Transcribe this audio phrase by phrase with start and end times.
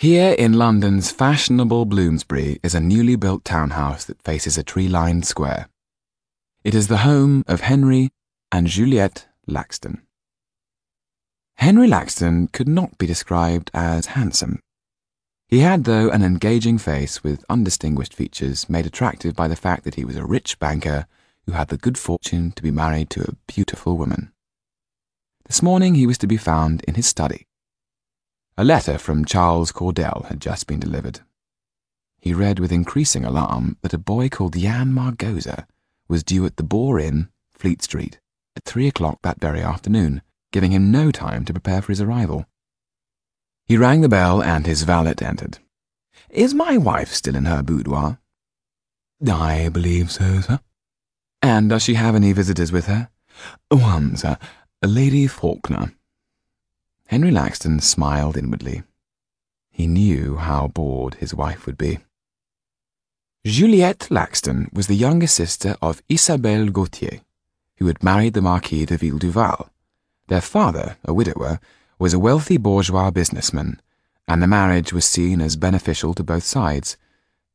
[0.00, 5.26] Here in London's fashionable Bloomsbury is a newly built townhouse that faces a tree lined
[5.26, 5.68] square.
[6.64, 8.08] It is the home of Henry
[8.50, 10.00] and Juliette Laxton.
[11.56, 14.60] Henry Laxton could not be described as handsome.
[15.48, 19.96] He had, though, an engaging face with undistinguished features made attractive by the fact that
[19.96, 21.04] he was a rich banker
[21.44, 24.32] who had the good fortune to be married to a beautiful woman.
[25.44, 27.48] This morning he was to be found in his study.
[28.60, 31.20] A letter from Charles Cordell had just been delivered.
[32.20, 35.66] He read with increasing alarm that a boy called Yann Margoza
[36.08, 38.20] was due at the Boar Inn, Fleet Street,
[38.54, 40.20] at three o'clock that very afternoon,
[40.52, 42.44] giving him no time to prepare for his arrival.
[43.64, 45.56] He rang the bell and his valet entered.
[46.28, 48.18] Is my wife still in her boudoir?
[49.26, 50.60] I believe so, sir.
[51.40, 53.08] And does she have any visitors with her?
[53.70, 54.36] One, sir,
[54.84, 55.94] Lady Faulkner.
[57.10, 58.84] Henry Laxton smiled inwardly.
[59.68, 61.98] He knew how bored his wife would be.
[63.44, 67.22] Juliette Laxton was the younger sister of Isabelle Gautier,
[67.78, 69.70] who had married the Marquis de Villeduval.
[70.28, 71.58] Their father, a widower,
[71.98, 73.80] was a wealthy bourgeois businessman,
[74.28, 76.96] and the marriage was seen as beneficial to both sides.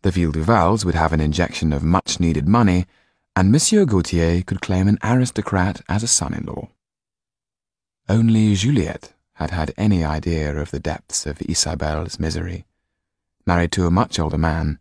[0.00, 2.86] The Villeduvals would have an injection of much needed money,
[3.36, 6.70] and Monsieur Gautier could claim an aristocrat as a son in law.
[8.08, 12.64] Only Juliette had had any idea of the depths of Isabelle's misery,
[13.46, 14.80] married to a much older man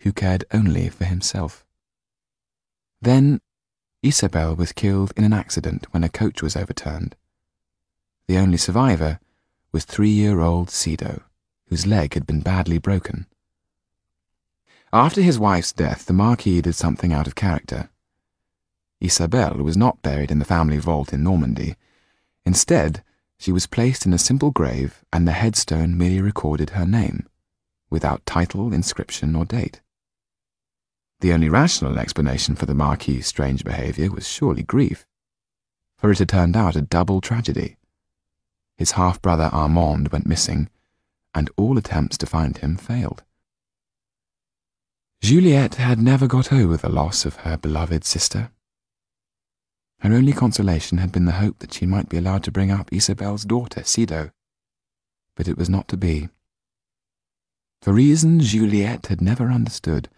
[0.00, 1.64] who cared only for himself.
[3.02, 3.40] Then
[4.02, 7.16] Isabelle was killed in an accident when a coach was overturned.
[8.26, 9.20] The only survivor
[9.72, 11.22] was three-year-old Sido,
[11.68, 13.26] whose leg had been badly broken.
[14.92, 17.90] After his wife's death, the Marquis did something out of character.
[19.00, 21.76] Isabelle was not buried in the family vault in Normandy.
[22.44, 23.04] Instead,
[23.40, 27.26] she was placed in a simple grave, and the headstone merely recorded her name,
[27.88, 29.80] without title, inscription, or date.
[31.20, 35.06] The only rational explanation for the Marquis's strange behaviour was surely grief,
[35.96, 37.78] for it had turned out a double tragedy.
[38.76, 40.68] His half-brother Armand went missing,
[41.34, 43.22] and all attempts to find him failed.
[45.22, 48.50] Juliette had never got over the loss of her beloved sister.
[50.00, 52.92] Her only consolation had been the hope that she might be allowed to bring up
[52.92, 54.30] Isabelle's daughter, Sido.
[55.34, 56.30] But it was not to be.
[57.82, 60.08] For reasons Juliette had never understood,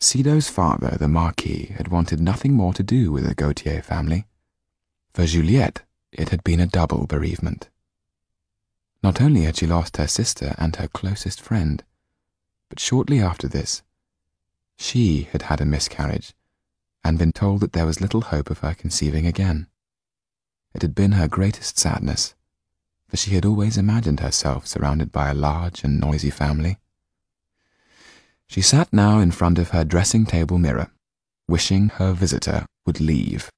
[0.00, 4.26] Sido's father, the Marquis, had wanted nothing more to do with the Gautier family.
[5.14, 7.70] For Juliette, it had been a double bereavement.
[9.02, 11.82] Not only had she lost her sister and her closest friend,
[12.68, 13.82] but shortly after this,
[14.76, 16.34] she had had a miscarriage
[17.04, 19.66] and been told that there was little hope of her conceiving again.
[20.74, 22.34] It had been her greatest sadness,
[23.08, 26.78] for she had always imagined herself surrounded by a large and noisy family.
[28.46, 30.90] She sat now in front of her dressing table mirror,
[31.48, 33.50] wishing her visitor would leave.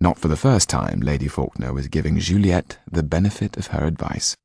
[0.00, 4.36] Not for the first time, Lady Faulkner was giving Juliette the benefit of her advice.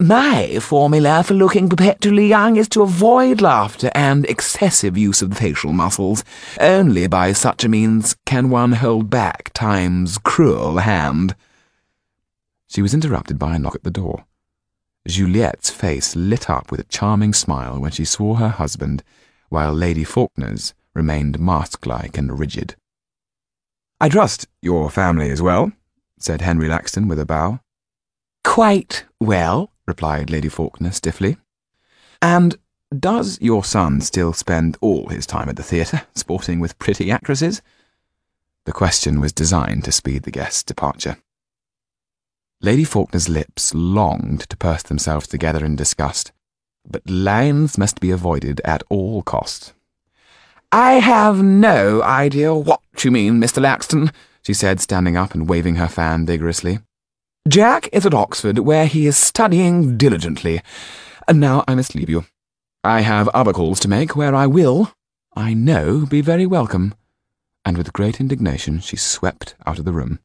[0.00, 5.34] My formula for looking perpetually young is to avoid laughter and excessive use of the
[5.34, 6.22] facial muscles.
[6.60, 11.34] Only by such a means can one hold back time's cruel hand.
[12.68, 14.24] She was interrupted by a knock at the door.
[15.08, 19.02] Juliette's face lit up with a charming smile when she saw her husband,
[19.48, 22.76] while Lady Faulkner's remained mask-like and rigid.
[24.00, 25.72] I trust your family is well,
[26.20, 27.58] said Henry Laxton with a bow.
[28.44, 31.38] Quite well, replied Lady Faulkner stiffly.
[32.22, 32.56] And
[32.96, 37.60] does your son still spend all his time at the theatre, sporting with pretty actresses?
[38.64, 41.16] The question was designed to speed the guest's departure.
[42.60, 46.32] Lady Faulkner's lips longed to purse themselves together in disgust,
[46.88, 49.72] but lines must be avoided at all costs.
[50.70, 53.62] I have no idea what you mean, Mr.
[53.62, 54.12] Laxton,
[54.42, 56.80] she said, standing up and waving her fan vigorously.
[57.48, 60.60] Jack is at Oxford, where he is studying diligently.
[61.26, 62.26] And now I must leave you.
[62.84, 64.92] I have other calls to make, where I will,
[65.34, 66.94] I know, be very welcome.
[67.64, 70.18] And with great indignation she swept out of the room.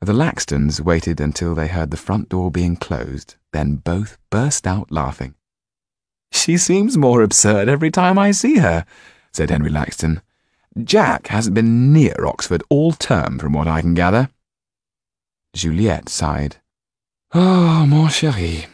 [0.00, 4.92] The Laxtons waited until they heard the front door being closed, then both burst out
[4.92, 5.34] laughing.
[6.30, 8.84] She seems more absurd every time I see her,
[9.32, 10.20] said Henry Laxton.
[10.82, 14.28] Jack hasn't been near Oxford all term, from what I can gather.
[15.54, 16.56] Juliette sighed.
[17.32, 18.66] Oh, mon chéri,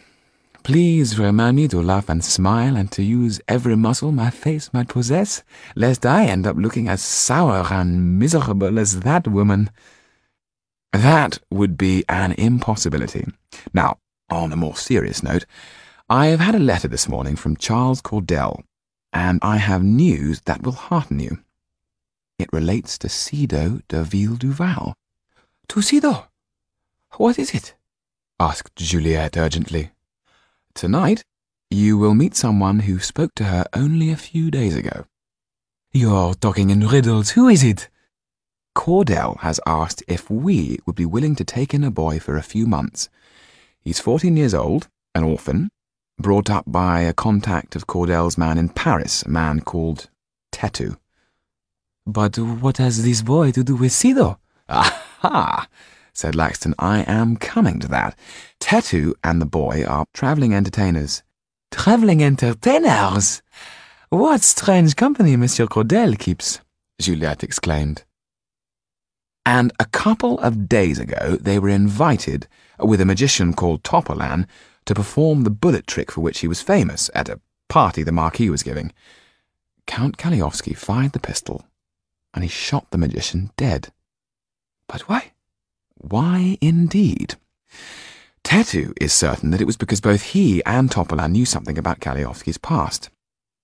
[0.63, 4.89] please remind me to laugh and smile and to use every muscle my face might
[4.89, 5.43] possess,
[5.77, 9.71] lest I end up looking as sour and miserable as that woman.
[10.93, 13.27] That would be an impossibility.
[13.73, 13.99] Now,
[14.31, 15.45] On a more serious note,
[16.09, 18.63] I have had a letter this morning from Charles Cordell,
[19.13, 21.39] and I have news that will hearten you.
[22.39, 24.95] It relates to Sido de Villeduval.
[25.69, 26.30] To Sido?
[27.17, 27.75] What is it?
[28.39, 29.91] asked Juliette urgently.
[30.75, 31.25] Tonight,
[31.71, 35.05] you will meet someone who spoke to her only a few days ago.
[35.93, 37.31] You're talking in riddles.
[37.31, 37.89] Who is it?
[38.77, 42.43] Cordell has asked if we would be willing to take in a boy for a
[42.43, 43.09] few months.
[43.81, 45.71] He's 14 years old, an orphan,
[46.19, 50.09] brought up by a contact of Cordell's man in Paris, a man called
[50.53, 50.97] Tetu.
[52.07, 54.39] But what has this boy to do with Sido?
[54.69, 55.69] Aha!
[56.21, 56.75] Said Laxton.
[56.79, 58.15] I am coming to that.
[58.61, 61.23] Tetu and the boy are travelling entertainers.
[61.71, 63.41] Travelling entertainers?
[64.11, 66.61] What strange company Monsieur Cordell keeps,
[67.01, 68.05] Juliette exclaimed.
[69.47, 72.47] And a couple of days ago they were invited,
[72.79, 74.47] with a magician called Topolain,
[74.85, 77.41] to perform the bullet trick for which he was famous at a
[77.71, 78.93] party the Marquis was giving.
[79.87, 81.65] Count Kalliovski fired the pistol,
[82.35, 83.91] and he shot the magician dead.
[84.87, 85.33] But why?
[86.01, 87.35] Why indeed?
[88.43, 92.57] Tetu is certain that it was because both he and Topolain knew something about Kalliovski's
[92.57, 93.11] past.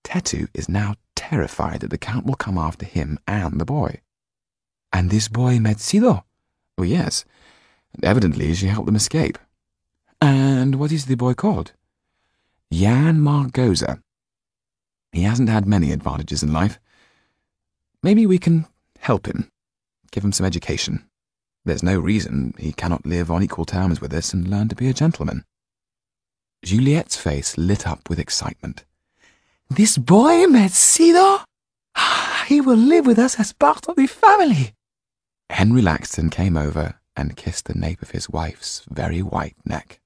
[0.04, 4.00] Tetu is now terrified that the Count will come after him and the boy.
[4.92, 6.24] And this boy met Sido?
[6.76, 7.24] Oh, yes.
[8.02, 9.38] Evidently she helped them escape.
[10.20, 11.72] And what is the boy called?
[12.70, 14.02] Yann Margoza.
[15.10, 16.78] He hasn't had many advantages in life.
[18.02, 18.66] Maybe we can
[18.98, 19.50] help him,
[20.10, 21.05] give him some education.
[21.66, 24.88] There's no reason he cannot live on equal terms with us and learn to be
[24.88, 25.42] a gentleman.
[26.64, 28.84] Juliette's face lit up with excitement.
[29.68, 31.42] This boy met Sido?
[31.96, 34.74] Ah, he will live with us as part of the family.
[35.50, 39.98] Henry Laxton came over and kissed the nape of his wife's very white neck.